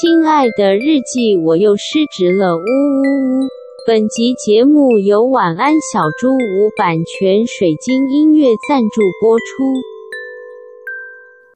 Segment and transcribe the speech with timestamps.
[0.00, 3.48] 亲爱的日记，我又失职了，呜呜呜！
[3.86, 9.44] 本集节目由晚安小猪屋版权水晶音乐赞助播出。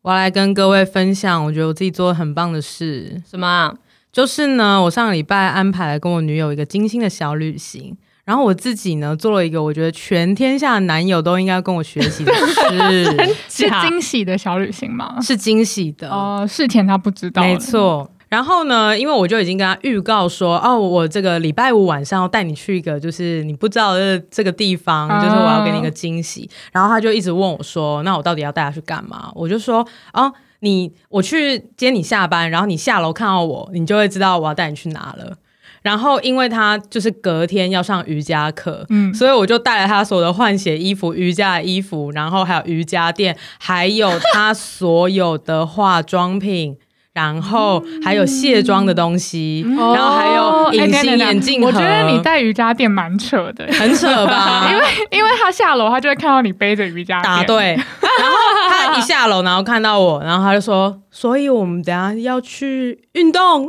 [0.02, 3.22] 我要来跟各位分享，我觉得我自己做的很棒的事。
[3.26, 3.72] 什么？
[4.12, 7.96] 就是呢，我上个礼拜安排了跟我女友一个精心的小旅行。
[8.26, 15.18] 然后我自己呢，做了一个我觉得全天下的男友都应该跟我学习的事， 是惊喜的小旅行吗？
[15.22, 18.10] 是惊喜的哦，事前他不知道，没错。
[18.28, 26.48] 然后呢，因为我就已经跟他预告说，哦，我这个礼拜五晚上要带你去一个就是你不知道的这个地方，啊、就是我要给你一个惊喜。
[26.72, 29.30] 然后他就一直问我说，那我到底要带他去干嘛？
[29.34, 35.36] 我就说，哦，你我去接你下班，然后你下楼看到我，你就会知道我要带你去哪了。
[35.82, 46.76] 然后，因为他就是隔天要上瑜伽课，嗯，所以我就带了他所有的换鞋衣服、瑜伽的衣服，然后还有瑜伽垫，还有他所有的化妆品，
[47.16, 51.66] 然后还有卸妆的东西，嗯、然后还有隐形眼镜、哦欸。
[51.66, 54.68] 我觉得你带瑜伽垫蛮扯的， 很扯吧？
[54.70, 57.36] 因为因为他下楼，他就会看到你背着瑜伽垫。
[57.36, 57.78] 答对。
[58.18, 58.36] 然后
[58.68, 60.96] 他一下楼，然后看到我，然后他就说。
[61.10, 63.66] 所以我们等下要去运动，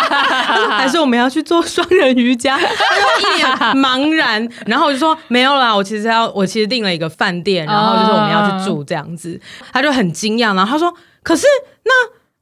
[0.70, 2.56] 还是我们要去做双人瑜伽？
[2.56, 9.38] 他就一脸茫然，然后我就说没有啦，我其实要，我其实订了一个饭店，然后就是我们要去住这样子。
[9.70, 10.90] 他就很惊讶，然后他说
[11.22, 11.46] ：“可是
[11.84, 11.92] 那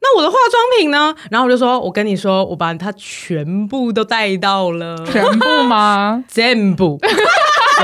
[0.00, 6.24] 那我的化妆品呢？”然后我就说：“我跟你说，我把它全部都带到了，全部吗？
[6.30, 6.98] 全部。”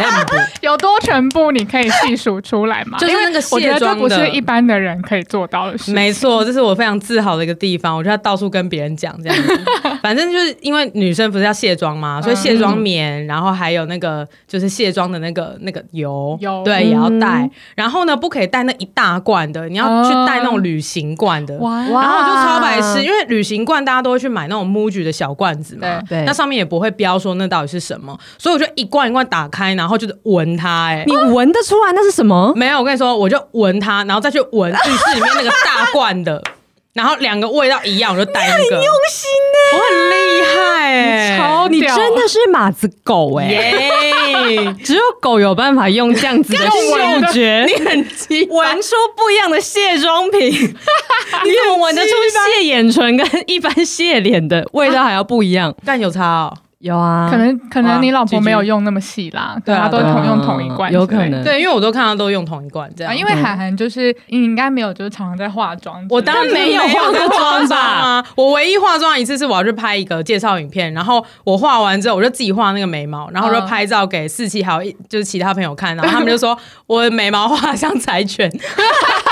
[0.60, 1.52] 有多全部？
[1.52, 2.98] 你可以细数出来吗？
[2.98, 5.92] 就是那个卸妆的，我觉得这不是一般的人可以做到的事。
[5.92, 7.96] 没错，这是我非常自豪的一个地方。
[7.96, 9.60] 我就要到处跟别人讲这样子。
[10.02, 12.20] 反正就是因为女生不是要卸妆吗？
[12.20, 17.48] 所以卸妆棉，然后还有那个就是卸妆的那个那个油，油对也要带。
[17.74, 21.56] 然后呢，不可以带那一大罐的，你要去带那种旅行罐的。
[21.58, 21.82] 哇！
[21.84, 29.83] 然后我就超白痴，因为旅行罐大家都会去买那种 MUJI 的小罐子嘛，对，那上面也不会标说那到底是什么，所以我就一罐一罐打开呢。
[29.84, 32.54] 然后就是闻它，哎，你闻得出来那是什么？
[32.56, 36.42] 没有，我跟你说，我就闻它，然后再去闻浴室里面那个大罐的，
[36.94, 38.62] 然后两个味道一样，我就带那个。
[38.62, 44.74] 你很用心呢，我很厉害哎，超，你真的是马子狗哎，yeah!
[44.82, 52.08] 只有狗有办法用这样子的嗅觉， 你很奇闻出不一样的卸妆品，你怎么闻得出
[52.56, 55.74] 卸眼唇跟一般卸脸的味道还要不一样？
[55.84, 56.56] 但有差哦。
[56.84, 63.16] 有啊，可能可能你老婆没有用那么细啦，对啊，都同用同一罐，有可能，对，因为我都看到都用同一罐这样。
[63.16, 66.06] 因为涵涵就是你应该没有，就是常常在化妆。
[66.10, 76.54] 我当然没有化过妆吧， 我唯一化妆一次是我要去拍一个介绍影片，然后我化完之后我就自己画那个眉毛，然后我就拍照给四七还有就是其他朋友看，然后他们就说
[76.86, 78.50] 我的眉毛画像柴犬，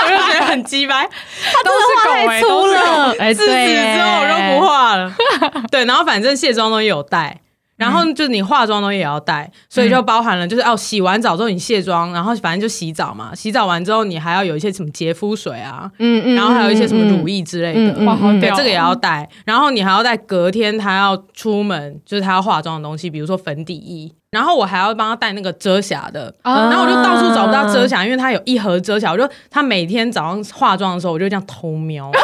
[0.03, 1.09] 我就觉得很鸡掰，
[1.51, 5.13] 他都是狗太粗了，哎，自此之后我就不画了。
[5.71, 7.39] 对，然后反正卸妆都有带。
[7.75, 13.33] 然后就是你化妆东西也要带，所以就包含了就是哦，洗完澡之后你卸妆，然后反正就洗澡嘛。
[13.33, 19.27] 洗澡完之后你还要有一些什么洁肤水啊，嗯嗯，然后还有一些什么乳液之类的，哇，对，这个也要带。
[19.43, 24.11] 然后你还要带隔天他要出门，就是他要化妆的东西，比如说粉底液。
[24.33, 29.11] 然后我还要帮他带那个遮瑕的，然后我就到处找不到遮瑕，因为他有一盒遮瑕。
[29.11, 32.11] 我就他每天早上化妆的时候，我就这样偷瞄。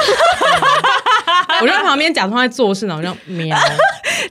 [1.62, 3.58] 我就在旁边假装在做事呢，我就瞄。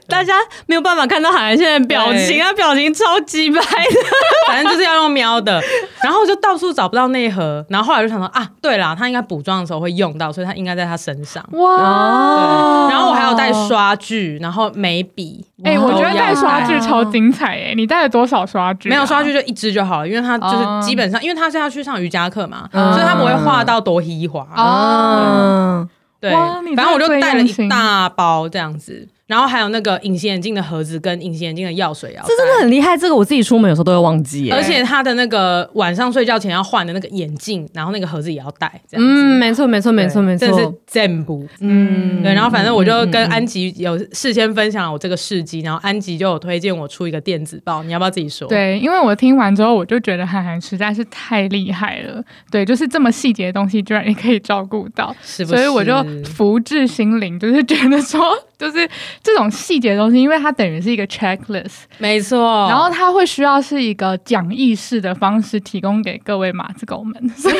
[0.09, 0.33] 大家
[0.65, 3.99] 没有办法看到海涵现在的表情，他表情超级白的，
[4.47, 5.61] 反正就是要用瞄的。
[6.03, 11.43] 然后我就到处找不到那一盒，然后后来就想说啊，对啦，他应该补妆的时候会用到，所以他应该在他身上。
[11.51, 11.77] 哇！
[12.87, 15.45] 对，然后我还有带刷具，然后眉笔。
[15.63, 17.73] 哎、欸，我觉得带刷具超精彩哎！
[17.75, 18.89] 你带了多少刷具？
[18.89, 18.91] 啊？
[18.91, 24.47] 没有刷具就一支就好了，因为他就是基本上，因为他是要去上瑜伽课嘛，所以他不会画到多稀滑。
[24.55, 25.87] 哦。
[26.21, 29.07] 对，反正我就带了一大包这样子。
[29.29, 32.97] 然后还有那个隐形眼镜的盒子跟隐形眼镜的药水啊，这真的很厉害。
[32.97, 38.81] 这个我自己出门有时候都会忘记，而且他的那个晚上睡觉前要换的那个眼镜，然后那个盒子也要带。
[38.89, 41.47] 这样嗯，没错，没错，没错，没错，这是全部。
[41.59, 42.33] 嗯，对。
[42.33, 48.47] 然后反正我就跟安吉有事先分享了我这个事迹，然后安吉就有推荐我出一个电子报，你要不要自己说？
[48.47, 52.23] 对，因为我听完之后，我就觉得涵涵实在是太厉害了。
[52.49, 55.57] 对，就是这么细节的东西，居然也可以照顾到，是不是？
[55.57, 55.93] 所以我就
[56.23, 58.19] 福至心灵，就是觉得说，
[58.59, 58.87] 就是
[59.23, 59.95] 这种细节。
[59.95, 62.67] 东西，因为它等于是一个 checklist，没错。
[62.69, 67.29] 然后它会需要是一个讲义式的方式提供给各位马子狗们。
[67.29, 67.55] 所 以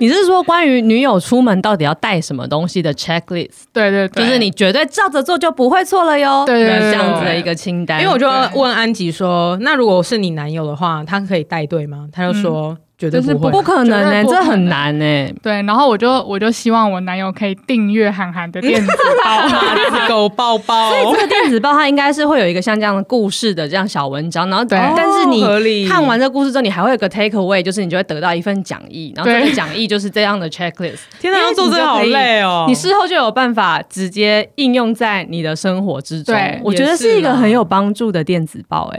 [0.00, 3.64] 你是说关于女友出门到底要带什么东西的 checklist？
[3.72, 6.44] 对对对，就是你绝对照着做就不会错了哟。
[6.46, 8.00] 对对对，这样子的一个清单。
[8.00, 12.68] 因为我就问安吉说：“那如果是你男友的话，他可以带队吗？”他就说。
[12.68, 15.32] 嗯绝对不会，不可能哎，这很难哎。
[15.40, 18.88] 对，然后我就我就希望我男友可以订阅韩寒的电子
[19.24, 19.46] 报，
[19.76, 20.90] 电子狗抱抱。
[20.90, 30.98] 所以这个电子报它应该是会有一个像这样的故事的这样小文章，然后对，但是你看完这个故事之后，你还会有个 take away，就是你就会得到一份讲义，然后这个讲义就是这样的 checklist。
[31.20, 32.64] 天哪，要做这个好累哦！
[32.66, 36.34] 你事后就有办法直接应用在你的生活之中。
[36.34, 38.98] 对，我觉得是一个很有帮助的电子报哎。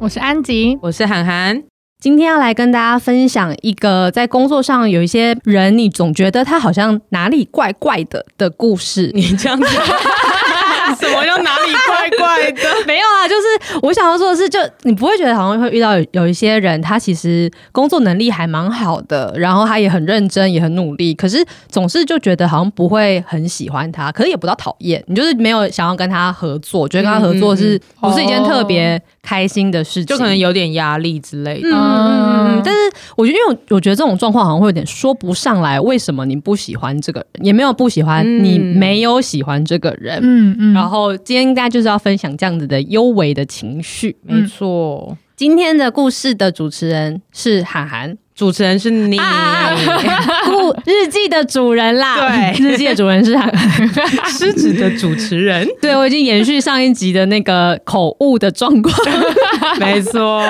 [0.00, 1.60] 我是安吉，我是涵涵，
[2.00, 9.10] 今天要来跟大家分享一个在工作上有一些人，你总觉得他好像哪里怪怪的的故事。
[9.12, 9.66] 你这样子，
[11.00, 12.62] 什么叫哪里怪怪的？
[12.86, 29.02] 没有啊，就是我想要说的是，就你不会觉得好像会遇到有有一些人，他其实工作能力还蛮好的，然后他也很认真，也很努力，可是总是就觉得好像不会很喜欢他，可是也不到讨厌，你就是没有想要跟他合作，觉得跟他合作是不是一件特别。
[29.28, 31.68] 哦开心的事情，就可能有点压力之类的。
[31.70, 32.80] 嗯，但是
[33.14, 40.18] 我觉得，因为我觉得这种状况好像会有点说不上来，为什么你不喜欢这个人，也没有不喜欢，嗯、你没有喜欢这个人。
[40.22, 40.72] 嗯嗯。
[40.72, 44.16] 然后今天应该就是要分享这样子的幽微的情绪。
[44.22, 48.16] 没错，今天的故事的主持人是涵涵。
[48.38, 49.74] 主持人是你，啊、
[50.46, 52.14] 故日记的主人啦。
[52.20, 53.36] 对，日记的主人是
[54.28, 55.66] 失职 的主持人。
[55.82, 58.96] 对，我已经延续上一集的那个口误的状况。
[59.80, 60.40] 没错。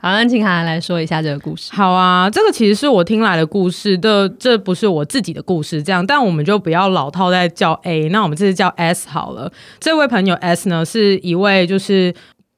[0.00, 1.70] 好，那请涵涵来说一下这个故事。
[1.72, 5.80] 好啊，这个其实是我听来的故事的，这不是我自己的故事。
[5.80, 9.52] 这样，但我们就不要老套在叫 A，那我们这次叫 S 好了。
[9.78, 12.12] 这位朋友 S 呢，是一位就是。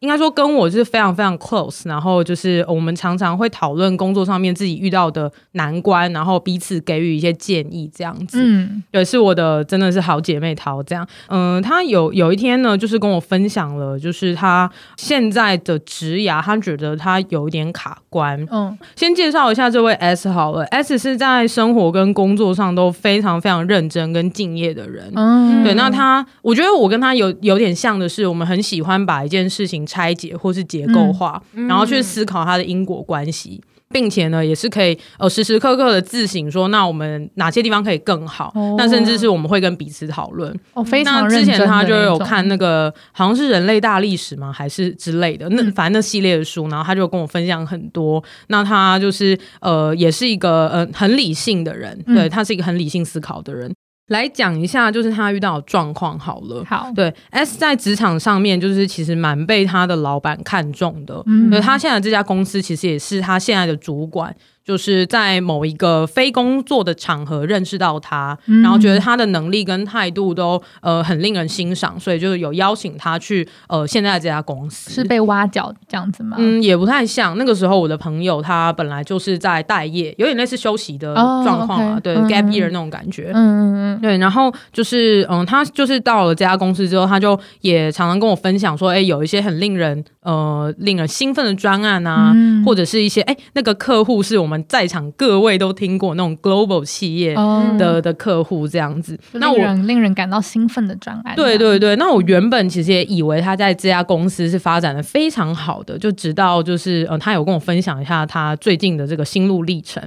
[0.04, 8.38] 应该说跟我是非常非常 close，然后就是我们常常会讨论工作上面自己遇到的难关，然后彼此给予一些建议这样子。
[8.38, 11.08] 嗯，也是我的真的是好姐妹淘这样。
[11.28, 18.46] 嗯，她有有一天呢，就是跟我分享了，就是她现在的职涯，她觉得她有一点卡关。
[18.52, 25.10] 嗯，先介绍一下这位 S 好了，S 是在生活跟工作上都非常非常认真跟敬业的人。
[25.14, 29.86] 嗯，对，那她我觉得我跟她有有点像的是，我们很喜欢把一件事情。
[29.94, 38.50] 拆解或是结构化，嗯、然后去思考它的因果关系，嗯、并且呢，也是可以呃时时刻刻的自省，说那我们哪些地方可以更好？
[38.56, 40.52] 哦、那甚至是我们会跟彼此讨论。
[40.72, 41.46] 哦，非常认真。
[41.46, 44.52] 那之前他就有看那个好像是人类大历史吗？
[44.52, 45.48] 还是之类的？
[45.50, 48.20] 那反正那系列的书，然后他就跟我分享很多。
[48.48, 53.72] 那他就是呃，也是一个呃很理性的人，嗯、对他是一个很理性思考的人。
[54.08, 56.62] 来讲一下，就是他遇到的状况好了。
[56.66, 61.22] 好，对，S 在职场上面，就是其实蛮被他的老板看中的。
[61.26, 64.34] 嗯，他现在这家公司其实也是他现在的主管。
[64.64, 74.90] 就是在某一个非工作的场合认识到他，嗯、然后觉得他的能力跟态度都呃很令人欣赏，所以就是有邀请他去呃现在这家公司。
[74.90, 76.36] 是被挖角这样子吗？
[76.40, 77.36] 嗯，也不太像。
[77.36, 82.00] 那个时候我的朋友他本来就是在待业，有点类似休息的状况啊，oh, okay.
[82.00, 83.30] 对、嗯、gap year 那种感觉。
[83.34, 84.16] 嗯嗯嗯，对。
[84.16, 94.64] 然后就是嗯，他就是到了这家公司之后，他就也常常跟我分享说，哎，有一些很令人呃令人兴奋的专案啊，嗯、或者是一些哎那个客户是我们。
[94.66, 101.36] 在场各位都听过那种 global 企业的、oh, 的客户这样子，那我令人感到兴奋的专案。
[101.36, 110.02] 对对对，那我原本其实也以为他在这家公司是发展的非常好的，就直到就是呃，他有跟我分享一下他最近的这个心路历程。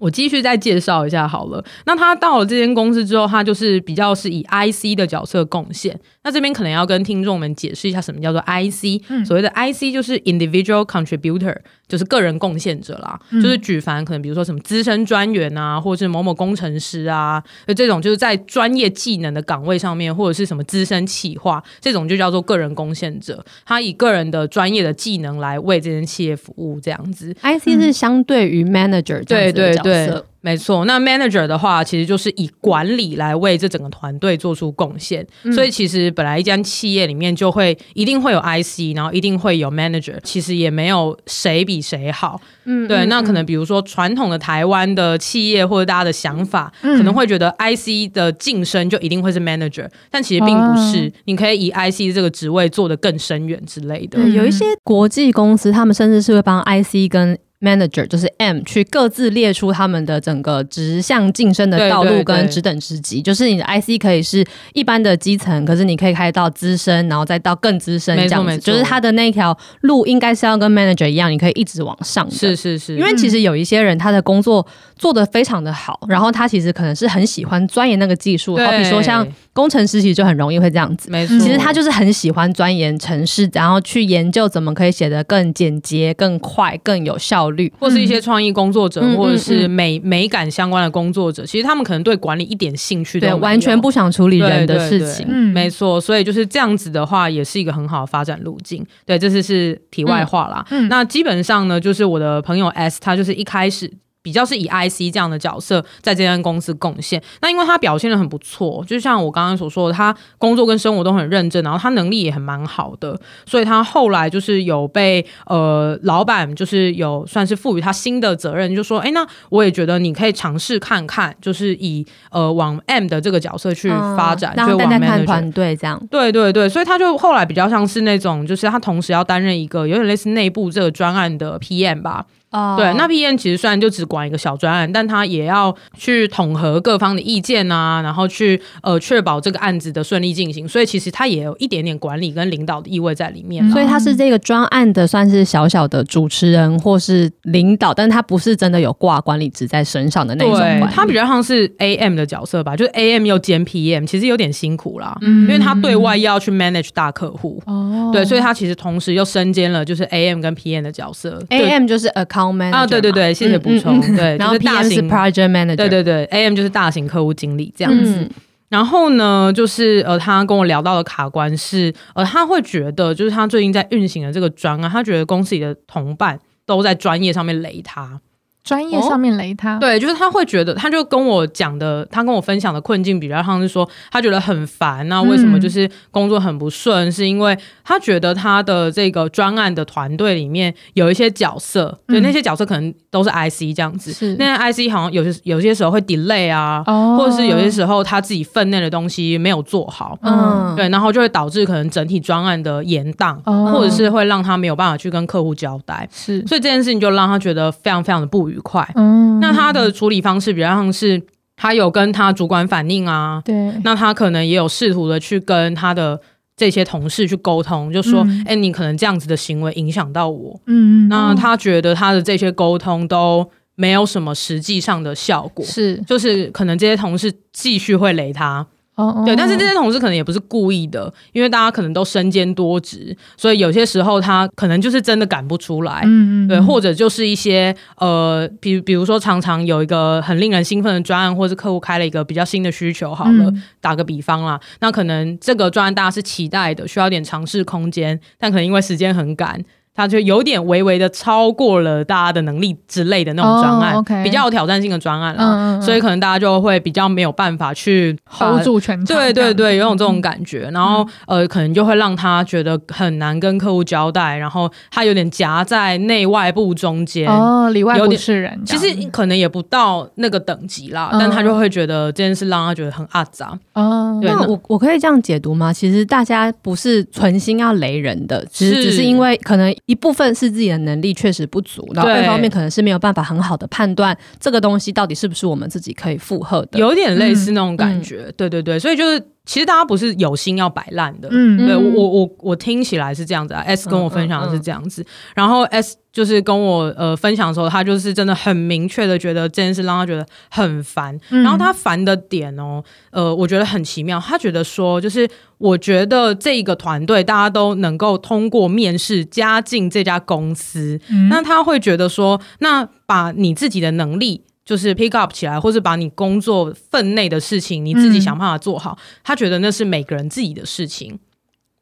[0.00, 1.64] 我继续再介绍一下好了。
[1.86, 5.98] 那他到了这间公司之后，他就是比较是以 IC 的角色贡献。
[6.24, 9.04] 那这边可能要跟听众们解释一下什么叫做 IC。
[9.08, 11.54] 嗯，所谓的 IC 就是 individual contributor，
[11.86, 13.20] 就是个人贡献者啦。
[13.30, 23.44] 嗯，就是举凡可能比如说什么资深专员啊，或者是某某工程师啊，就这种就是在专业技能的岗位上面，或者是什么资深企划，这种就叫做个人贡献者。
[23.66, 27.34] 他以个人的专业的技能来为这间企业服务，这样子。
[27.42, 30.22] IC 是相对于 manager，嗯，对对对。
[30.44, 35.26] 没错，那 manager 的话，其实就是以管理来为这整个团队做出贡献。
[35.44, 42.38] 嗯、所以其实本来一间企业里面就会一定会有 IC，然后一定会有 manager，其实也没有谁比谁好。
[42.66, 42.98] 嗯，对。
[42.98, 51.08] 嗯、那可能比如说传统的台湾的企业或者大家的想法，嗯、可能会觉得 IC 的晋升就一定会是 manager，但其实并不是。
[51.08, 54.18] 哦、你可以以 IC 这个职位做得更深远之类的。
[54.28, 64.44] 有一些国际公司，他们甚至是会帮 IC 跟 Manager 就是 M 去各自列出他们的整个直向晋升的道路跟职等职级，就是你的 IC 可以是
[64.74, 72.30] 一般的基层，可是你可以开到资深，然后再到更资深这样子，就是他的那条路应该是要跟 Manager 一样，你可以一直往上。
[72.30, 74.66] 是是是，因为其实有一些人他的工作
[74.98, 87.53] 做得非常的好，然后他其实可能是很喜欢钻研那个技术，好比说像工程师其实就很容易会这样子，没错，其实他就是很喜欢钻研城市，然后去研究怎么可以写得更简洁、更快、更有效率。
[87.78, 95.26] 或是一些创意工作者，嗯、或者是美、美感相关的工作者，其实他们可能对管理一点兴趣都没有，对，完全不想处理人的事情。
[95.28, 98.84] 嗯，没错，所以就是这样子的话，也是一个很好的发展路径。
[99.04, 100.64] 对，这是是题外话啦。
[100.70, 103.90] 嗯，那基本上呢，就是我的朋友 S，他就是一开始。
[104.24, 132.24] 比较是以 IC 这样的角色在这间公司贡献，那因为他表现的很不错，就像我刚刚所说的，他工作跟生活都很认真，然后他能力也很蛮好的，所以他后来就是有被呃老板就是有算是赋予他新的责任，就说哎，那我也觉得你可以尝试看看，就是以呃往 M 的这个角色去发展，就往 manager 团队这样，对对对，所以他就后来比较像是那种，就是他同时要担任一个有点类似内部这个专案的 PM 吧。
[132.54, 132.78] Oh.
[132.78, 143.68] 对，那 PM 其实虽然就只管一个小专案，但他也要去统合各方的意见啊，然后去呃确保这个案子的顺利进行，所以其实他也有一点点管理跟领导的意味在里面。
[143.70, 150.54] 所以他是这个专案的算是小小的主持人或是领导，但他不是真的有挂管理职在身上的那种。
[150.56, 157.60] 对，他比较像是 AM 的角色吧，就是 AM 又兼 PM，其实有点辛苦啦，嗯，因为他对外要去 manage 大客户。
[157.66, 161.42] 哦，对，所以他其实同时又身兼了就是 AM 跟 PM 的角色。
[161.50, 162.43] AM 就是 account。
[162.72, 164.00] 啊，对对对，谢谢补充。
[164.16, 168.16] 对，然后 PM 是 project manager，对对对，AM 就是大型客户经理这样子。
[168.20, 168.30] 嗯、
[168.68, 178.20] 然后呢，就是呃，他跟我聊到的卡关是，呃，他会觉得就是他最近在运行的这个专案，他觉得公司里的同伴都在专业上面雷他。
[178.64, 187.06] 专业上面雷他，哦，对，就是他会觉得，他就跟我讲的，他跟我分享的困境比较像是说，他觉得很烦，那为什么就是工作很不顺？
[187.06, 194.34] 嗯、是因为他觉得他的这个专案的团队里面有一些角色，对、嗯，那些角色可能都是 IC 这样子，是。
[194.38, 208.88] 那些 IC 好像有些有些时候会 delay 啊，哦、或者是有些时候他自己分内的东西没有做好，嗯，对，然后就会导致可能整体专案的延宕，哦、或者是会让他没有办法去跟客户交代，是，所以这件事情就让他觉得非常非常的不愉快。
[208.94, 211.22] 嗯，那他的处理方式比较像是
[211.56, 216.20] 他有跟他主管反映啊，对，那他可能也有试图的去跟他的
[216.56, 228.66] 这些同事去沟通，就说，哎、嗯欸，你可能这样子的行为影响到我，嗯，那他觉得他的这些沟通都没有什么实际上的效果，是，就是可能这些同事继续会雷他。
[228.96, 229.24] 哦，oh, oh.
[229.24, 249.60] 对，但是这些同事可能也不是故意的，因为大家可能都身兼多职，所以有些时候他可能就是真的赶不出来，嗯嗯，对，或者就是一些呃，比如比如说常常有一个很令人兴奋的专案，或是客户开了一个比较新的需求，好了，嗯、打个比方啦，那可能这个专案大家是期待的，需要点尝试空间，但可能因为时间很赶。
[249.94, 254.24] 他就有点微微的超过了大家的能力之类的那种专案，oh, okay.
[254.24, 259.16] 比较有挑战性的专案了，嗯、所以可能大家就会比较没有办法去 hold 住全场。
[259.16, 268.60] 对对对，有种这种感觉，嗯、然后呃，可能就会让他觉得很难跟客户交代，然后他有点夹在内外部中间，哦，里外不是人。
[268.66, 273.56] 其实可能也不到那个等级啦，嗯、但他就会觉得这件事让他觉得很阿杂。
[273.74, 275.72] 哦，对那我我可以这样解读吗？
[275.72, 279.72] 其实大家不是存心要雷人的，只是只是因为可能。
[279.86, 288.24] 一部分是自己的能力确实不足，然后另一方面可能是没有办法很好的判断这个东西到底是不是我们自己可以负荷的，有点类似那种感觉。
[288.26, 289.22] 嗯、对对对，所以就是。
[289.44, 293.60] 其实大家不是有心要摆烂的，嗯，对我我我我听起来是这样子啊。
[293.60, 314.44] S 跟我分享的是这样子，嗯嗯嗯、然后 S 就是跟我呃分享的时候，他就是真的很明确的觉得这件事让他觉得很烦，嗯、然后他烦的点哦，呃，我觉得很奇妙，他觉得说就是我觉得这个团队大家都能够通过面试加进这家公司，嗯、那他会觉得说，那把你自己的能力。
[314.64, 318.96] 就是 pick up 起来，或是把你工作分内的事情，你自己想办法做好。
[318.98, 321.18] 嗯、他觉得那是每个人自己的事情。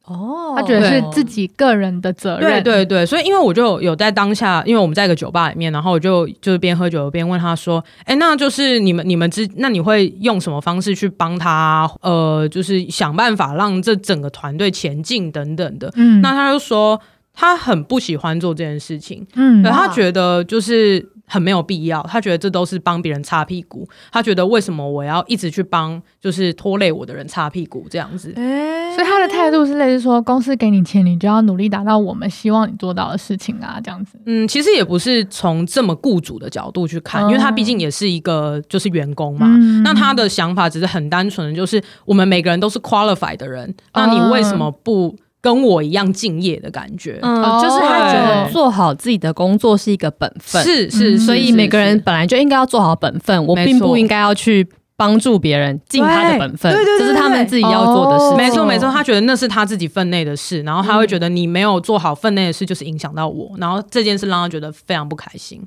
[0.05, 2.61] 哦，他觉得是自己个人的责任。
[2.61, 11.89] 对对对，所以因为我就有在当下，因为我们在一个酒吧里面，然后我就就是边喝酒边问他说：“哎，那就是你们你们之那你会用什么方式去帮他？
[12.01, 17.01] 呃，就是想办法让这整个团队前进等等的。”嗯，那他就说
[17.33, 19.25] 他很不喜欢做这件事情。
[19.37, 21.09] 嗯，他觉得就是。
[21.33, 23.89] 很没有必要，他觉得这都是帮别人擦屁股。
[24.13, 28.31] 他觉得为什么我要一直去帮，就是拖累我的人擦屁股这样子？
[28.37, 34.19] 欸、所以他的态度是类似说，公司给你钱，你就要努力达到我们希望你做到的事情啊，这样子。
[34.27, 39.47] 嗯，其实也不是从这么雇主的角度去看，嗯、因为他毕竟也是一个就是员工嘛。
[39.49, 45.17] 嗯、那他的想法只是很单纯的，就是我们每个人都是 qualified 的人，那你为什么不？
[45.43, 58.37] 跟我一样敬业的感觉，嗯，就是他觉得做好自己的工作是一个本分，是是，所以每个人本来就应该要做好本分，我并不应该要去帮助别人尽他的本分，对对，这是他们自己要做的事。
[58.37, 65.61] 没错没错，他觉得那是他自己分内的事，然后他会觉得你没有做好分内的事，就是影响到我，然后这件事让他觉得非常不开心。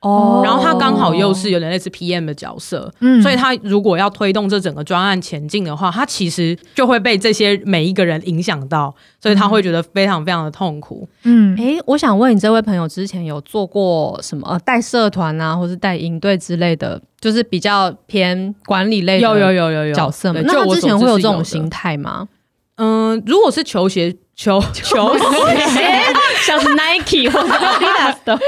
[0.00, 11.08] 哦，然后他刚好又是有点类似 PM 的角色，嗯，所以他如果要推动这整个专案前进的话，他其实就会被这些每一个人影响到，所以他会觉得非常非常的痛苦。
[11.24, 20.40] 嗯，诶，我想问你，这位朋友之前有做过什么带社团啊，或是带营队之类的，就是比较偏管理类的，有有有有有角色吗？
[20.44, 22.28] 那他之前会有这种心态吗？
[22.76, 24.14] 嗯，如果是球鞋。
[24.38, 25.97] 球 球鞋，
[26.48, 28.42] 像是 Nike 或者 Adidas 的话，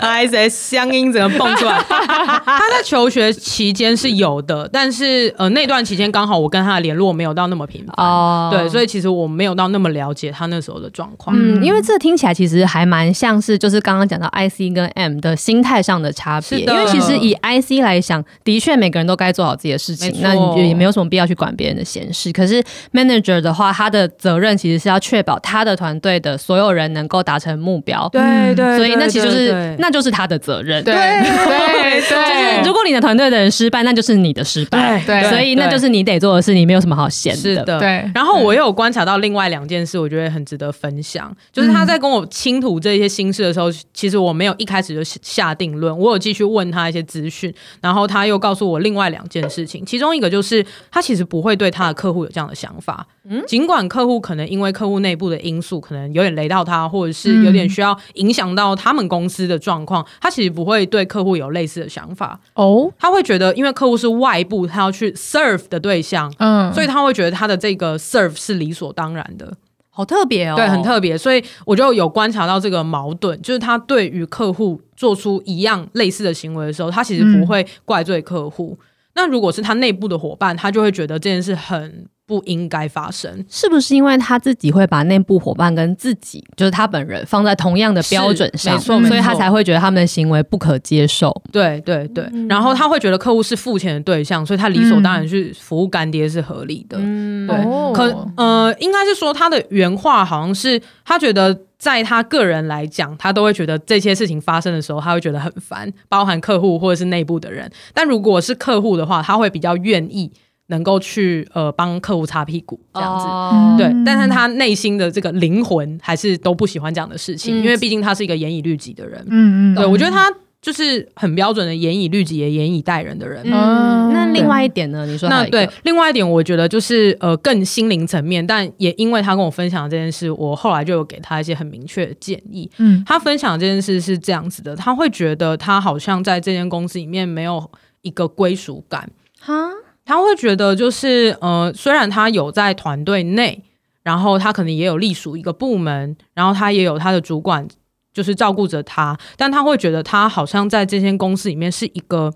[0.00, 1.80] 还是乡音怎么蹦出来？
[1.88, 11.36] 他在求学期间是有的，但是呃那段期间刚好我跟他的联络没有到那么频繁哦，对，所以其实我没有到那么了解他那时候的状况。
[11.38, 22.32] 嗯，因为这听起来其实还蛮像是就是刚刚讲到 IC 跟 M 的心态上的差别，因为其实以 IC 来想，的确每个人都该做好自己的事情，那你也没有什么必要去管别人的闲事。
[22.32, 22.62] 可是
[22.92, 28.08] Manager 的话，他的责任其实是要确保他的团队的所有人能够达成目标。
[28.10, 30.82] 对对，所以那其实就是那就是他的责任。
[30.84, 35.02] 对对，就是如果你的团队的人失败，那就是你的失败。
[35.06, 37.40] 对，所以那就是你得做的事，你没有什么好闲的。
[37.40, 38.10] 是的，对。
[38.14, 41.34] 然后我又有观察到另外两件事，我觉得很值得分享。
[41.52, 53.06] 就是他在跟我倾吐这些心事的时候，其实我没有一开始就下定论，我有继续问他一些资讯，然后他又告诉我另外两件事情，其中一个就是他其实不会对他的客户有这样的想法。
[53.28, 62.92] 嗯，尽管客户可能因为客户内部的因素，可能有点雷到他，或者是有点需要影响到他们公司的状况，他其实不会对客户有类似的想法哦。
[62.98, 69.52] 他会觉得，因为客户是外部，他要去 serve 的对象，嗯，所以他会觉得他的这个 serve 是理所当然的，
[69.90, 71.18] 好特别哦，对，很特别。
[71.18, 78.78] 所以我就有观察到这个矛盾，就是他对于客户做出一样类似的行为的时候，他其实不会怪罪客户。
[78.80, 78.86] 嗯，
[79.16, 82.06] 那如果是他内部的伙伴，他就会觉得这件事很。
[82.26, 91.32] 不应该发生，是不是因为他自己会把内部伙伴跟自己，就是他本人放在同样的标准上，没错，所以他才会觉得他们的行为不可接受。
[91.52, 96.98] 对对对，嗯、然后他会觉得客户是付钱的对象，所以他理所当然去服务干爹是合理的。
[97.00, 107.70] 嗯，对，哦、可呃，应该是说他的原话好像是他觉得，在他个人来讲，他都会觉得这些事情发生的时候，他会觉得很烦，包含客户或者是内部的人。
[107.94, 110.32] 但如果是客户的话，他会比较愿意。
[110.68, 119.24] 能够去呃帮客户擦屁股这样子，哦、对，但是他内心的这个灵魂还是都不喜欢这样的事情，嗯、因为毕竟他是一个严以律己的人。
[119.28, 123.40] 嗯嗯，对，我觉得他就是很标准的严以律己也严以待人的人。
[123.44, 125.06] 嗯，那另外一点呢？
[125.06, 132.68] 你说那对，另外一点，我觉得就是呃更心灵层面，但也因为他跟我分享这件事，我后来就有给他一些很明确的建议。
[132.78, 137.70] 嗯，他分享这件事是这样子的，他会觉得他好像在这间公司里面没有
[138.02, 139.08] 一个归属感。
[139.38, 139.70] 哈。
[140.06, 143.64] 他会觉得，就是呃，虽然他有在团队内，
[144.04, 147.66] 然后他可能也有隶属一个部门，然后他也有他的主管，
[148.14, 152.32] 就是照顾着他，但他会觉得他好像在这间公司里面是一个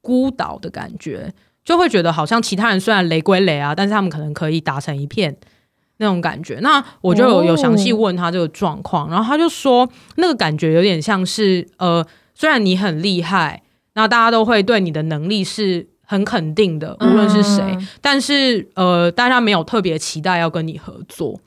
[0.00, 5.36] 孤岛的感觉，就会觉得好像其他人虽然雷归雷啊，但是他们可能可以打成一片
[5.96, 6.60] 那种感觉。
[6.62, 15.88] 那我就有有详细问他这个状况，然后他就说，那个感觉有点像是呃，虽然你很厉害，那大家都会对你的能力是。
[16.10, 21.38] 很肯定的，无论是谁，嗯、但是呃，大家没有特别期待要跟你合作，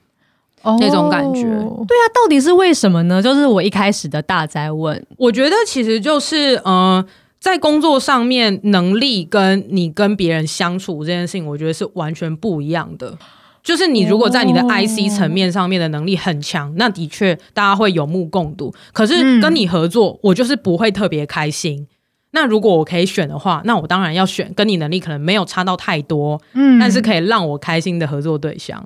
[0.62, 1.42] 哦、那种感觉。
[1.42, 3.20] 对啊，到底是为什么呢？
[3.20, 5.04] 就是我一开始的大灾问。
[5.18, 7.04] 我觉得其实就是呃，
[7.40, 13.18] 在工作上面能力跟你跟别人相处这件事情，我觉得是完全不一样的。
[13.64, 18.72] 就是你如果在你的 IC 层面上面的能力很强，哦、那的确大家会有目共睹。
[18.94, 21.88] 可是跟你合作，嗯、我就是不会特别开心。
[22.32, 28.84] 那如果我可以选的话，那我当然要选跟你能力可能没有差到太多，嗯，但是可以让我开心的合作对象。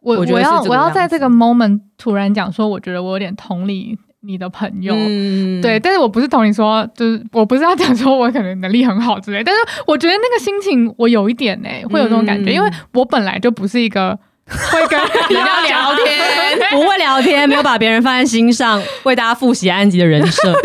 [0.00, 20.52] 我我，我要我要在这个 moment 突然讲说，我觉得我有点同理你的朋友，嗯、对，但是我不是同理说，就是我不是要讲说我可能能力很好之类，但是我觉得那个心情我有一点哎、欸，会有这种感觉，嗯、因为我本来就不是一个会跟 人家聊天、 不会聊天、没有把别人放在心上、为大家复习安吉的人设。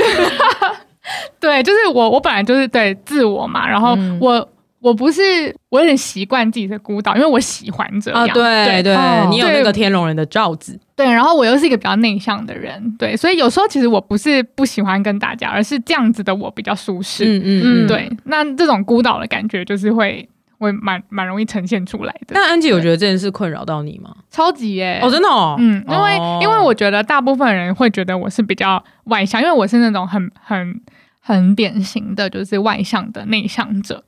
[1.39, 4.47] 对，就是我，我本来就是对自我嘛，然后我、嗯、
[4.79, 5.21] 我不是，
[5.69, 8.21] 我有点习惯自己的孤岛，因为我喜欢这样。
[8.21, 8.95] 啊、对对，
[9.29, 10.79] 你有那个天龙人的罩子。
[10.95, 17.25] 对，然后我又是一个比较内向的人，对，所以有时候其实我不是不喜欢跟大家，而是这样子的我比较舒适。
[17.25, 22.33] 嗯嗯嗯，对，那这种孤岛的感觉就是会会蛮蛮容易呈现出来的。
[22.33, 24.15] 那安吉，有觉得这件事困扰到你吗？
[24.31, 24.99] 超级耶！
[25.03, 25.57] 哦，真的哦。
[25.59, 30.79] 嗯，因为、哦、因为我觉得大部分人会觉得我是比较外向，因为我是那种很很。
[31.27, 34.03] 很典型的就是外向的内向者，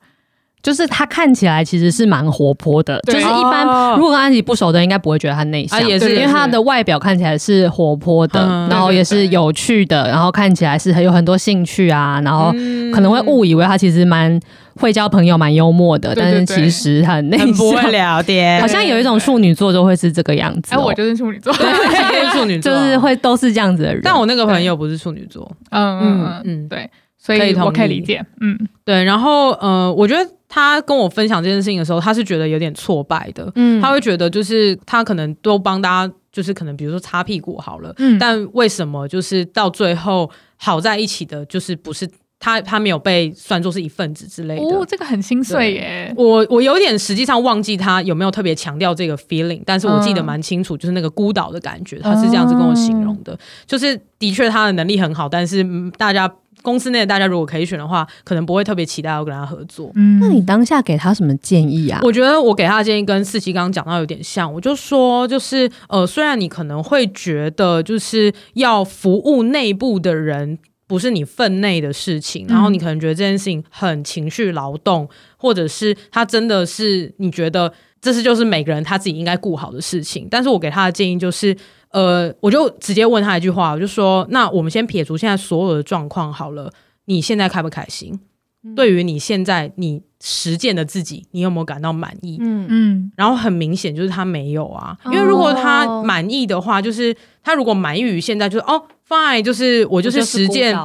[0.62, 12.52] 就是他看起来其实是蛮活泼的，就是一般如果跟安吉不熟的，应该不会觉得他内向，也是因为他的外表看起来是活泼的，嗯、然后也是有趣的，然后看起来是很有很多兴趣啊，然后
[12.92, 14.38] 可能会误以为他其实蛮
[14.76, 20.78] 会交朋友，蛮幽默的，但是其实很内向，不会聊天，好像有一种处女座就会是这个样子、喔。
[20.78, 21.66] 哎，我就是处女座，对，
[22.30, 24.00] 是处女座，就是会都是这样子的人。
[24.04, 26.88] 但我那个朋友不是处女座，嗯嗯嗯，对。
[27.20, 46.14] 所以我可以理解，嗯，对，然后呃，我觉得他跟我分享这件事情的时候，他是觉得有点挫败的，嗯，他会觉得就是他可能都帮大家，就是可能比如说擦屁股好了，嗯，但为什么就是到最后好在一起的，就是不是他，他没有被算作是一份子之类的，哦，这个很心碎耶。
[46.16, 55.66] 我我有点实际上忘记他有没有特别强调这个 feeling，但是我记得蛮清楚，就是那个孤岛的感觉，他是这样子跟我形容的，就是的确他的能力很好，但是
[55.98, 56.32] 大家。
[56.62, 59.90] 公司内的大家如果可以选的话，可能不会特别期待要跟他合作。
[59.94, 62.00] 嗯，那你当下给他什么建议啊？
[62.02, 81.56] 我觉得我给他的建议跟四七刚刚讲到有点像，我就说就是呃，虽然你可能会觉得就是要服务内部的人不是你分内的事情，嗯、然后你可能觉得这件事情很情绪劳动，或者是他真的是你觉得这是就是每个人他自己应该顾好的事情，但是我给他的建议就是。
[81.90, 86.70] 呃，我就直接问他一句话，我就说：那我们先撇除现在所有的状况好了，
[87.06, 88.20] 你现在开不开心？
[88.62, 92.36] 嗯、对于你现在你实践的自己，你有没有感到满意？
[92.40, 93.12] 嗯嗯。
[93.16, 100.76] 然后很明显就是他没有啊，因为如果他满意的话，就是他如果满意于现在，就是哦，fine，就是我就是实践，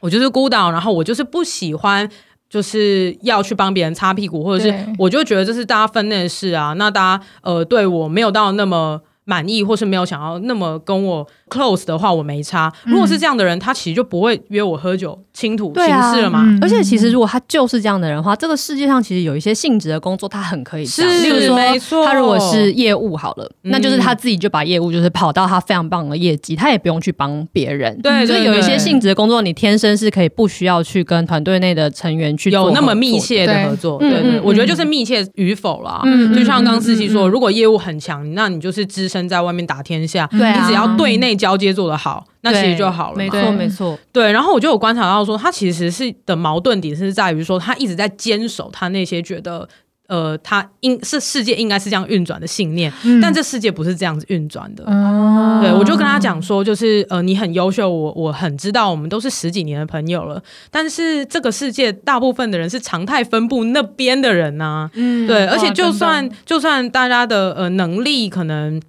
[0.00, 2.06] 我就是孤岛，然后我就是不喜欢，
[2.50, 9.00] 就是要去帮别人擦屁股，或者是我就觉得这是大家分内的事啊，那大家呃对我没有到那么。
[9.30, 12.72] 满意或是没有想要那么跟我 close 的话，我没差。
[12.84, 16.46] 如果是这样的人，他其实就不会约我喝酒、倾吐心事了嘛。
[16.62, 21.22] 而且，其实如果他就是这样的人的话，这个世界上其实有一些性质的工作，他很可以这样。
[21.22, 27.96] 例如说，他如果是业务好了，那就是他自己就把业务就是跑到他非常棒的业绩，他也不用去帮别人。
[28.02, 33.98] 对，所以有一些性质的工作，你天生是可以不需要去跟团队内的成员去有那么密切的合作。
[33.98, 36.02] 对对，我觉得就是密切与否啦。
[36.04, 39.20] 嗯，就像刚刚思琪说，如果业务很强，那你就是只身。
[39.30, 43.16] 在外面打天下，对啊、你只要对内交接做得好，那其实就好了。
[43.16, 43.98] 没错，没错。
[44.12, 49.68] 对，然后我就有观察到说，他其实是的矛盾点是在于说，他一直在坚守他那些觉得。
[50.10, 54.82] 呃，他应是世界应该是这样运转的信念，嗯、但这世界不是这样子运转的。
[54.88, 60.42] 嗯、对，我就跟他讲说，就是呃，你很优秀，我我很知道，我们都是十几年的朋友了。
[60.68, 68.82] 但是这个世界大部分的人是常态分布那边的人呐、啊，嗯，对，而且就算就算大家的呃能力可能。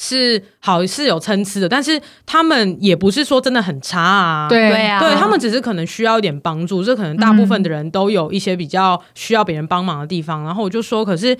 [0.00, 4.48] 是好是有参差的，但是他们也不是说真的很差啊。
[4.48, 6.84] 对啊，对他们只是可能需要一点帮助。
[6.84, 10.44] 这可能大部分的人都有一些比较需要别人帮忙的地方。
[10.44, 11.36] 嗯、然后我就说，可是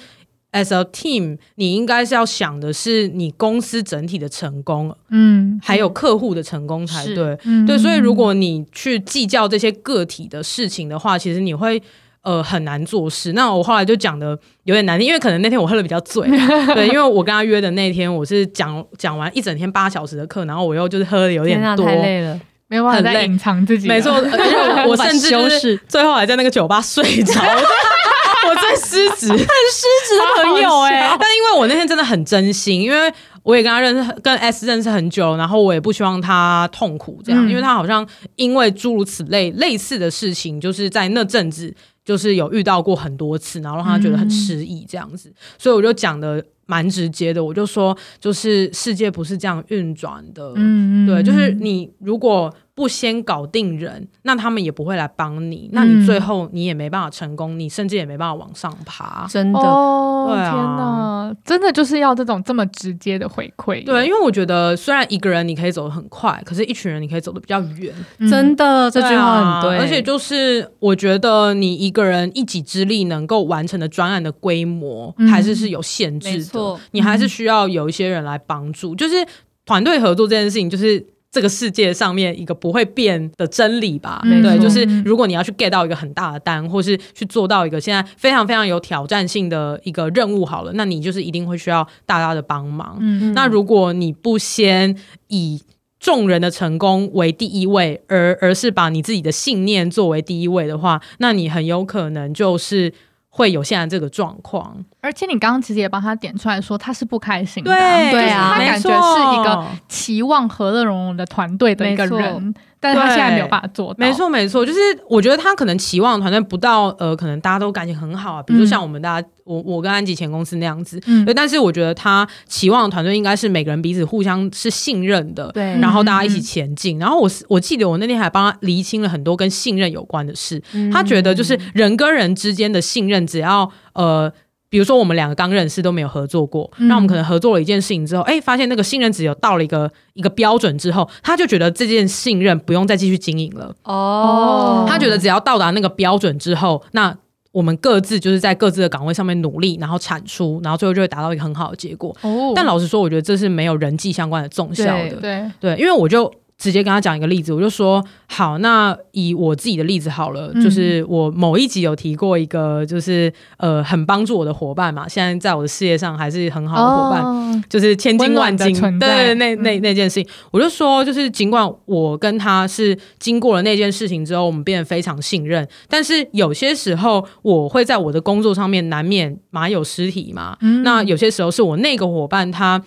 [0.51, 7.39] as a team，你应该是要想的是你公司整体的成功，嗯，还有客户的成功才对。
[7.45, 11.81] 嗯、对，所以如果你去计较这些个体的事情的话，其实你会。
[12.29, 13.33] 呃，很难做事。
[13.33, 16.29] 那我后来就讲的有点难听，因为可能那天我喝的比较醉，
[16.75, 23.89] 对，因为我跟他约的那天，我是讲讲完一整天八小时的课，然后我又就是喝的有点多，太累了，没有办法再隐藏自己。
[23.89, 24.13] 没错，
[24.87, 27.41] 我甚至就是最后还在那个酒吧睡着，
[28.51, 31.17] 我最失职，很失职的朋友哎、欸。
[31.19, 33.11] 但因为我那天真的很真心，因为
[33.43, 41.75] 我也跟他认识，跟 S 认识很久，然后我也不希望他痛苦这样，嗯、因为他好像因为诸如此类类似的事情，就是在那阵子。
[42.09, 50.55] 就是有遇到过很多次，然后让他觉得很失意这样子，嗯、所以我就讲的蛮直接的，我就说，就是世界不是这样运转的。
[50.57, 52.51] 嗯，对，就是你如果。
[52.79, 59.27] 不先搞定人，那他们也不会来帮你，那你最后你也没办法成功，你甚至也没办法往上爬。
[59.29, 63.85] 真的，哦、对啊，天哪，真的就是要这种这么直接的回馈。
[63.85, 67.93] 对，因为我觉得虽然一个人你可以走得很快，可是一群人你可以走得比较远。
[68.19, 69.79] 嗯、真的，这句话很对。
[69.81, 76.77] 而且就是我觉得你一个人一己之力能够完成的专案的规模，还是是有限制的。
[76.93, 78.95] 你还是需要有一些人来帮助。
[78.95, 79.27] 就是
[79.67, 81.05] 团队合作这件事情，就是。
[81.39, 92.97] 这个世界上面一个不会变的真理吧，嗯、对，就是如果你要去 get 到一个很大的单，或是去做到一个现在非常非常有挑战性的一个任务，好了，那你就是一定会需要大家的帮忙。
[92.99, 94.97] 嗯、那如果你不先
[95.29, 95.63] 以
[96.01, 102.93] 众人的成功为第一位，而而是把你自己的信念作为第一位的话，那你很有可能就是。
[103.29, 112.55] 会有现在这个状况，而且你刚刚其实也帮他点出来说他是不开心的，对对啊，他感觉是一个期望和乐融融的团队的一个人。
[112.81, 121.01] 但是他现在没有办法做到，没错没错，就是我觉得他可能期望团队不到，呃，可能大家都感情很好啊，比如说像我们大家，嗯、我我跟安吉前公司那样子，
[121.35, 134.33] 但是我觉得他期望的团队应该是每个人彼此互相是信任的，对，然后大家一起前进，嗯、然后我我记得我那天还帮他厘清了很多跟信任有关的事，嗯、他觉得就是人跟人之间的信任，只要呃。
[134.71, 143.75] 比如说，我们两个刚认识都没有合作过，那、嗯、我们可能合作了一件事情之后，哎、欸，发现那个信任值有到了一个一个标准之后，他就觉得这件信任不用再继续经营了。
[143.85, 147.17] 哦，他觉得只要到达那个标准之后，那
[147.53, 152.15] 我们各自就是在各自的岗位上面努力，然后产出，然后最后就会达到一个很好的结果。
[152.23, 155.11] 哦，但老实说，我觉得这是没有人际相关的重效的。
[155.11, 156.33] 对对，对，因为我就。
[156.59, 182.83] 直接跟他讲一个例子，我就说好，那以我自己的例子好了，嗯、就是我某一集有提过一个，就是呃很帮助我的伙伴嘛，现在在我的事业上还是很好的伙伴，哦、就是千金万金，对，那那那件事情，嗯、我就说，就是尽管我跟他是经过了那件事情之后，我们变得非常信任，但是有些时候我会在我的工作上面难免马有失蹄嘛，嗯、那有些时候是我那个伙伴他。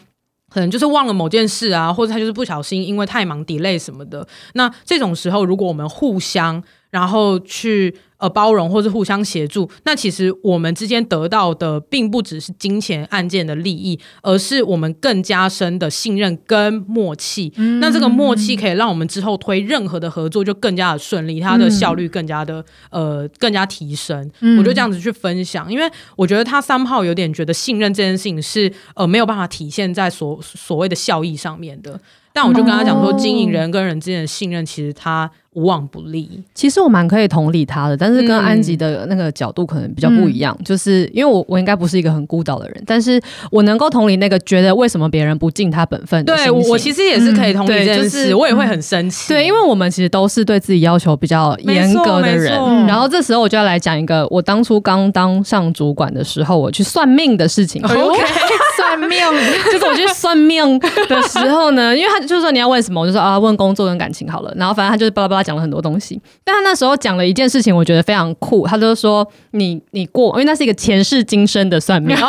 [0.51, 4.27] 可能就是忘了某件事啊，或者他就是不小心，因为太忙 delay 什么的。
[4.53, 6.61] 那这种时候，如果我们互相，
[6.91, 7.95] 然后去。
[8.21, 17.51] 呃，包容或是互相协助，那其实我们之间得到的并不只是金钱案件的利益，而是我们更加深的信任跟默契。
[17.55, 24.29] 嗯、那这个默契可以让我们之后推任何的合作就更加的顺利，它的效率更加的呃更加提升。
[24.41, 31.99] 嗯、我就这样子去分享，因为我觉得他 somehow 有点觉得信任这件事情是呃没有办法体现在所所谓的效益上面的。
[32.33, 36.41] 但我就跟他讲说，经营人跟人之间的信任，其实他无往不利。
[36.55, 40.55] 其实我蛮可以同理他的，但是跟安吉的那个角度可能比较不一样。
[40.59, 46.35] 嗯、就是因为我我应该不是一个很孤岛的人，但是我能够同理那个觉得为什么别人不尽他本分的。
[46.35, 49.27] 对，我其实也是可以同理这件事，嗯就是、我也会很生气。
[49.27, 52.53] 对，因为我们其实都是对自己要求比较严格的人。
[52.85, 57.83] 然后这时候我就要来讲一个我当初刚当上主管的时候，我去算命的事情。
[57.83, 58.19] OK。
[58.91, 59.19] 算命，
[59.71, 64.53] 就是我去算命的时候呢，因为他就是说你要问什么，我就说啊，问工作跟感情好了。
[64.57, 66.19] 然后反正他就是巴拉巴拉讲了很多东西。
[66.43, 68.67] 但他那时候讲了一件事情，我觉得非常酷。
[68.67, 72.15] 他就说你你过，因为那是一个前世今生的算命。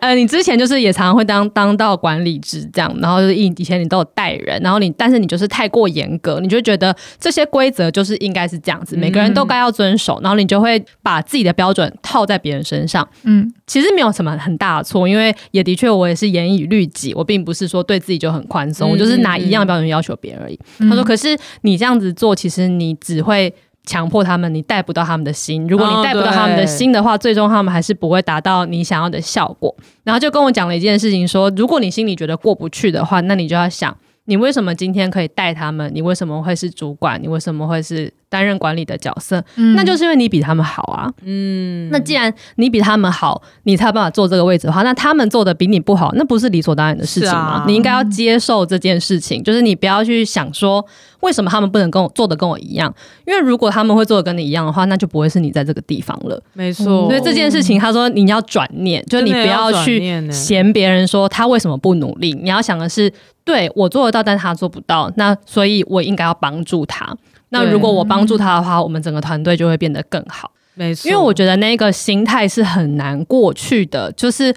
[0.00, 13.06] 呃，你之前就是也常常会当当到管理职这样，然后就是以以前你都有带人，然后你但是你就是太过严格，你就觉得这些规则就是应该是这样子，每个人都该要遵守，然后你就会把自己的标准套在别人身上。
[13.24, 20.58] 嗯，其实没有什么很大的错，因为也的确我也是严以律己，我并不是说对自己就很宽松，我就是拿一样标准要求别人而已。
[20.78, 23.52] 他说，可是你这样子做，其实你只会。
[23.84, 25.66] 强迫他们，你带不到他们的心。
[25.66, 29.74] 如果你带不到他们的心的话，哦、最终他们还是不会达到你想要的效果。
[30.04, 35.90] 然后就跟我讲了一件事情，说如果你心里觉得过不去的话，那你就要想，你为什么今天可以带他们？
[35.94, 37.20] 你为什么会是主管？
[37.22, 38.12] 你为什么会是？
[38.30, 41.12] 担任管理的角色，嗯、那就是因为你比他们好啊。
[41.22, 47.38] 嗯，那既然你比他们好，你才有办法坐这个位置的话，那他们做的比你不好，那不是理所当然的事情吗？
[47.38, 50.84] 啊、你应该要接受这件事情，就是你不要去想说
[51.20, 52.94] 为什么他们不能跟我做的跟我一样，
[53.26, 56.40] 因为如果他们会做的跟你一样的话，那就不会是你在这个地方了。
[56.52, 63.12] 没错，所以这件事情他说你要转念，就是你不要去嫌别人说他为什么不努力，你要想的是，
[63.44, 67.16] 对我做得到，但他做不到，那所以我应该要帮助他。
[67.50, 70.50] 那如果我帮助他的话，我们整个团队就会变得更好。
[70.74, 74.54] 没错，因为我觉得那个心态是很难过去的，就是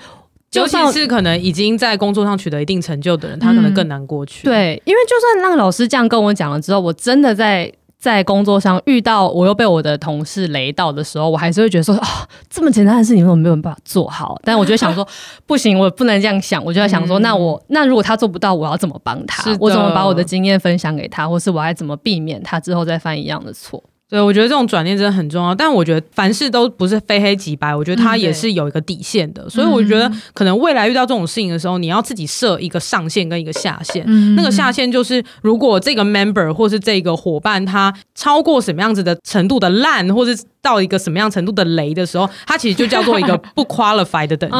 [0.53, 4.45] 尤其是可能已经在工作上取得一定成就的人，他可能更难过去。
[4.45, 7.71] 对，因为就算那个老师这样跟我讲了之后，我真的在。
[8.03, 14.37] 在工作上遇到我又被我的同事雷到的时候，我还是会觉得说啊、哦，这么简单的事情，我没有办法做好。
[14.43, 15.07] 但我就想说，
[15.45, 16.61] 不行，我不能这样想。
[16.65, 19.49] 我就在想说，嗯、那我那如果他做不到，我要怎么帮他？
[19.57, 23.81] 我怎么把我的经验分享给他，或是我还怎么避免他之后再犯一样的错？
[24.09, 34.03] 对，我觉得这种转念真的很重要，但我觉得凡事都不是非黑即白，我觉得它也是有一个底线的，嗯、所以我觉得可能未来遇到这种事情的时候，你要自己设一个上限跟一个下限。
[34.05, 44.57] 嗯、那个下限就是，如果这个 member 或是这个伙伴他超过什么样子的程度的烂，或是到一个什么样程度的雷的时候，它其实就叫做一个 不 qualified 的等级。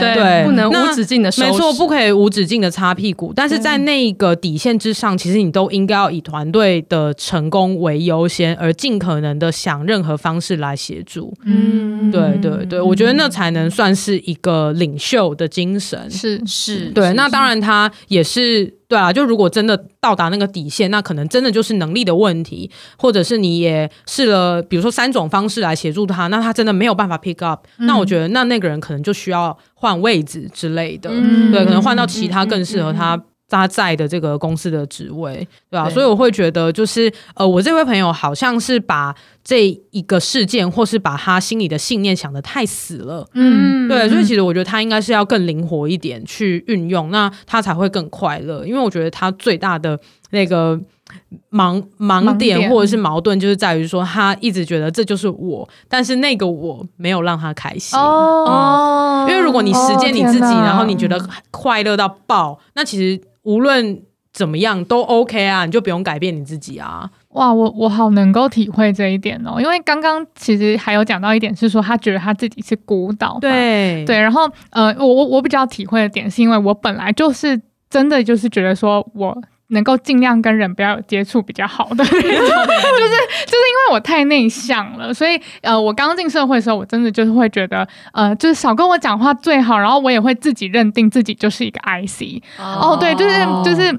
[0.00, 3.32] 对，对不能无止境的没错，不可以无止境的擦屁股。
[3.34, 11.34] 但是在那个底线之上，其实你都应该要以团队的成功为优先，而尽可能的想任何方式来协助。
[11.44, 16.08] 嗯，对对对，我觉得那才能算是一个领袖的精神。
[16.08, 17.12] 是是，对。
[17.14, 18.72] 那当然，他也是。
[18.92, 33.18] 对啊，就如果真的到达那个底线，那可能真的就是能力的问题，或者是你也试了，比如说三种方式来协助他，那他真的没有办法 pick up，嗯、那我觉得那那个人可能就需要换位置之类的，嗯、对，可能换到其他更适合他。
[33.58, 35.84] 他在的这个公司的职位，对吧？
[35.84, 44.08] 对，所以我会觉得，就是呃，我这位朋友好像是把这一个事件，或是把他心里的信念想得太死了，嗯，对。
[44.08, 48.64] 所以其实我觉得他应该是要更灵活一点去运用，那他才会更快乐。
[48.66, 49.98] 因为我觉得他最大的
[50.30, 50.78] 那个
[51.50, 59.26] 盲盲点或者是矛盾，就是在于说他一直觉得这就是我，但是那个我没有让他开心哦。
[59.26, 63.20] 嗯，因为如果你实践你自己，哦，然后你觉得快乐到爆，那其实。
[63.42, 64.02] 无论
[64.32, 67.10] 怎么样都 OK 啊，你就不用改变你自己啊！
[67.30, 79.36] 哇，我我好能够体会这一点哦，因为刚刚其实还有讲到一点是说，他觉得他自己是孤岛，对对，然后呃，我我我比较体会的点是因为我本来就是真的就是觉得说我。
[79.72, 93.98] 能够尽量跟人不要有接触比较好的， 就是就是因为我太内向了，所以呃，我刚进社会的时候，我真的就是会觉得呃，就是少跟我讲话最好，然后我也会自己认定自己就是一个 IC 哦，对，就是就是。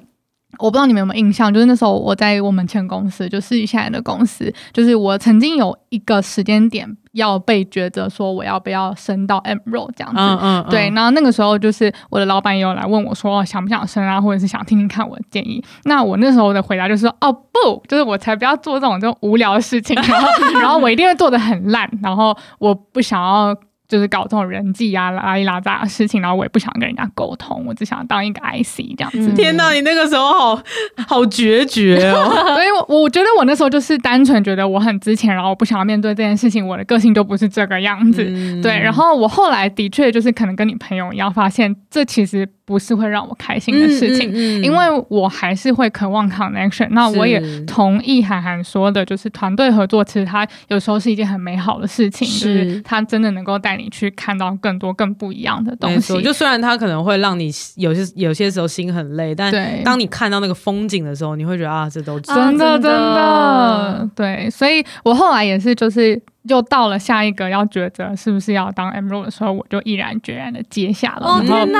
[0.59, 10.19] 我不知道你们有没有印象，就是那时候我在我们前公司，就是现在的公司，就是我曾经有一个时间点要被抉择，说我要不要升到 M role 这样子。
[10.19, 15.63] 嗯嗯嗯对，然后那个时候就是我的老板也有来问我说想不想升啊，或者是想听听看我的建议。
[15.85, 20.27] 那我那时候的回答就是说，哦不，就是我才不要做这种这种无聊的事情，然后
[20.59, 23.55] 然后我一定会做的很烂，然后我不想要。
[23.93, 29.29] 就是搞这种人际啊、拉里拉杂的事情，然后我也不想跟人家沟通，我只想当一个 IC 这样子。
[29.35, 30.63] 天哪，你那个时候好
[31.07, 32.27] 好决绝哦！
[32.55, 38.25] 所以我我觉得我那时候就是单纯觉得我很值钱，然后我不想要面对这件事情，我的个性就不是这个样子。
[38.27, 42.49] 嗯、对，然后我后来的确就是可能跟你朋友一样，发现这其实。
[42.65, 46.87] 不是会让我开心的事情，嗯嗯嗯、因为我还是会渴望 connection。
[46.91, 56.21] 那我也同意涵涵说的，就是团队合作，其实它有时候是一件很美好的事情，是就是它真的能够带你去看到更多更不一样的东西。
[56.21, 64.49] 就虽然它可能会让你有些有些时候心很累，但当你看到那个风景的时候，你会觉得啊，这都真的真的对。
[64.49, 66.21] 所以我后来也是就是。
[66.47, 71.25] 就到了下一个要抉择是不是要当 M role 的时候，我就毅然决然的接下了。
[71.25, 71.79] 哦天哪！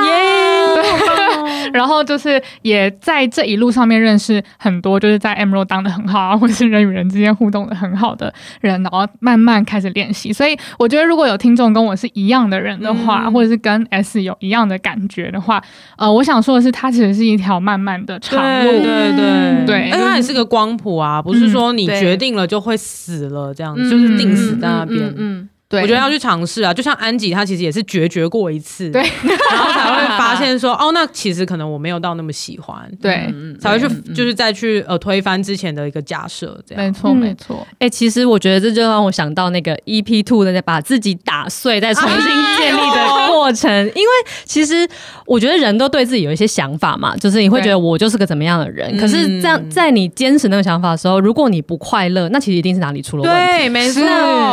[1.72, 10.32] 然后就是也在这一路上面认识很多，就是在 M role 当的很好啊，或者是人与人之间互动的很好的人，然后慢慢开始练习。
[10.32, 15.62] 所以我觉得如果有听众跟我是一样的人的话，嗯、或者是跟 S 有一样的感觉的话，
[15.96, 18.70] 呃，我想说的是，它其实是一条慢慢的长路。
[18.70, 24.53] 对对对对，而它也是个光谱啊，不是说你决定了就会死了这样子，嗯、就是定死。
[24.60, 26.72] 在那边，嗯，嗯，对，我觉得要去尝试啊。
[26.72, 29.02] 就像安吉，他其实也是决绝过一次，对，
[29.50, 37.66] 然后才会发现说， 哦，那其实可能我没有到那么喜欢，对，才会去，就是再去呃推翻之前的一个假设，这样，没错，没错。
[37.78, 43.70] 哎，其实我觉得这就让我想到那个 EP Two 的，把自己打碎，再重新建立的过程。
[43.94, 44.08] 因为
[44.44, 44.88] 其实
[45.26, 48.96] 我觉得人都对自己有一些想法嘛，就是你会觉得我就是个怎么样的人。
[48.98, 53.58] 可是这样，在你坚持那个想法的时候，如果你不快乐，那其实一定是哪里出了问题。
[53.58, 54.02] 对，没错。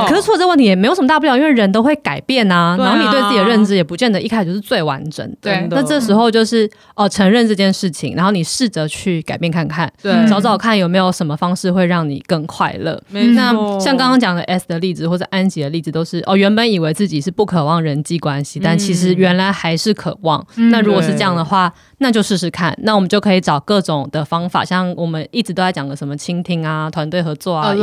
[0.07, 2.77] 可是出了这个问题也没有什么大不了，因为人都会改变啊。
[2.79, 5.37] 然后你对自己的认知也不见得一开始就是最完整的。
[5.41, 5.67] 对。
[5.69, 12.97] 那这时候就是哦，承认这件事情，然后你试着去改变看看，对，找找看有没有什么方式会让你更快乐。
[13.09, 20.45] 那像刚刚讲的 S 的例子或者安吉的例子，都是哦，原本以为自己是不渴望人际关系，但其实原来还是渴望。
[20.71, 22.73] 那如果是这样的话，那就试试看。
[22.83, 27.73] 那我们就可以找各种的方法，像我们一直都在讲的什么倾听啊、团队合作啊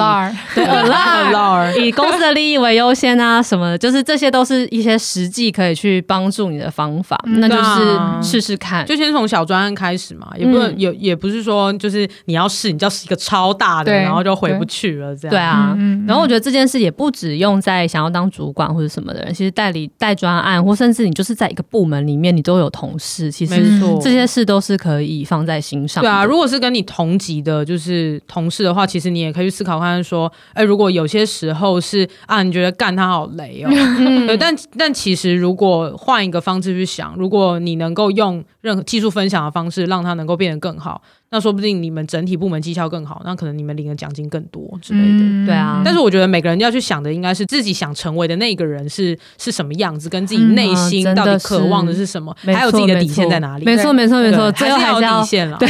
[0.55, 3.08] 对 以公司的利益为优先。
[3.09, 15.31] 签啊什么的，就是这些都是一些实际可以去帮助你的方法，嗯、那就是试试看，就先从小专案开始嘛，也不能也、嗯、也不是说就是你要试，你就要试一个超大的，然后就回不去了这样。
[15.31, 23.55] 对啊，然后我觉得这件事也不止用在想要当主管或者什么的人，其实代理带专案，或甚至你就是在一个部门里面，你都有同事，其实
[24.03, 26.03] 这些事都是可以放在心上。
[26.03, 33.71] 对啊，如果是跟你同级的，就是同事的话，其实你也可以去思考看看说，哎，如果有些时候是啊，你觉得干他好雷哦，
[34.27, 41.01] 对，但但其实如果换一个方式去想，如果你能够用任何技术分享的方式，让他能够变得更好。
[41.31, 45.07] 那说不定你们整体部门绩效更好，那可能你们领的奖金更多之类的。
[45.07, 53.65] 嗯、对啊，但是我觉得每个人要去想的应该是自己想成为的那个人是是什么样子，跟自己内心到底渴望的是什么，嗯、还有自己的底线在哪里。
[53.65, 55.57] 没错，没错，没错，最后还是要底线了。
[55.59, 55.69] 对，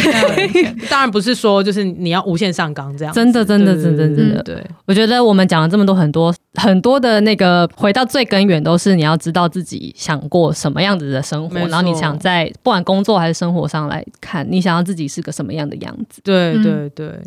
[0.89, 3.13] 当然不是说就是你要无限上纲这样。
[3.13, 4.43] 真的，真的，真的，真的。
[4.43, 16.20] 对，我觉得我们讲了这么多，很多很多的那个，回到最根源都是你要知道自己想过什么样子的生活，然后你想在不管工作还是生活上来看，你想要自己是个什么样的样子。
[16.22, 17.20] 对对对，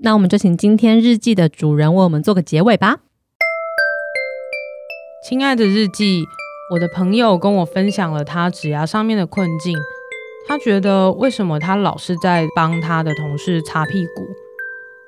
[0.00, 2.98] 那我们就请今天日记的主人为我们做个结尾吧。
[5.28, 6.24] 亲爱的日记，
[6.72, 9.76] 我的朋友跟我分享了他指牙上面的困境，
[10.48, 14.26] 他觉得为什么他老是在帮他的同事擦屁股，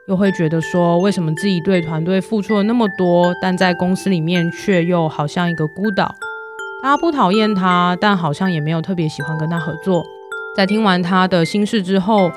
[0.09, 6.15] 又会觉得说为什么自己对团队付出了那么多，但在公司里面却又好像一个孤岛。
[6.83, 10.05] 大家不讨厌他，但好像也没有特别喜欢跟他合作。
[10.55, 12.31] 在听完他的心事之后，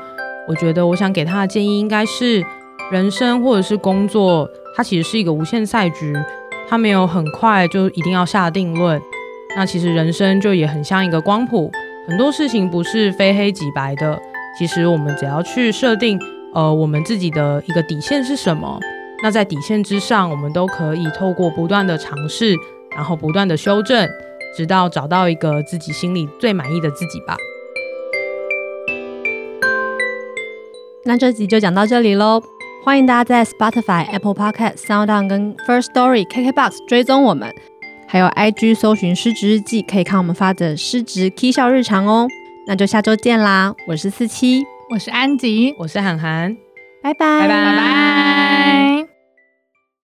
[0.47, 2.43] 我觉得我想给他的建议应该是，
[2.91, 6.16] 人生或者是工作，它其实是一个无限赛局，
[6.70, 9.01] 它没有很快就一定要下定论。
[9.57, 11.70] 那其实人生就也很像一个光谱，
[12.07, 14.18] 很多事情不是非黑即白的。
[14.57, 16.18] 其实我们只要去设定，
[16.53, 18.80] 呃，我们自己的一个底线是什么，
[19.24, 22.55] 那在底线之上，我们都可以透过不断的尝试，
[22.95, 24.07] 然后不断的修正，
[24.55, 27.36] 直到找到一个自己心里最满意的自己吧。
[31.08, 32.41] 那这集就讲到这里喽，
[32.84, 37.53] 欢迎大家在 Spotify、Apple Podcast、SoundOn 跟 First Story、KKBox 追踪我们，
[38.08, 42.28] 还有 IG 搜寻失职日记，可以看我们发的失职 K 笑日常哦。
[42.66, 46.58] 那就下周见啦，我是四七，我是安吉，我是涵涵，
[47.03, 49.14] 拜拜，拜拜。